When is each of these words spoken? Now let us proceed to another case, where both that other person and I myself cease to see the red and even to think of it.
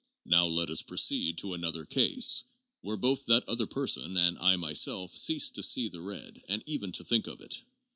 Now 0.25 0.47
let 0.47 0.71
us 0.71 0.81
proceed 0.81 1.37
to 1.37 1.53
another 1.53 1.85
case, 1.85 2.43
where 2.81 2.97
both 2.97 3.27
that 3.27 3.47
other 3.47 3.67
person 3.67 4.17
and 4.17 4.35
I 4.39 4.55
myself 4.55 5.15
cease 5.15 5.51
to 5.51 5.61
see 5.61 5.89
the 5.89 6.01
red 6.01 6.41
and 6.49 6.63
even 6.65 6.91
to 6.93 7.03
think 7.03 7.27
of 7.27 7.39
it. 7.39 7.63